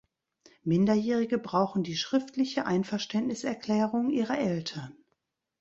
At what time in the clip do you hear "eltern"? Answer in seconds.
4.39-4.95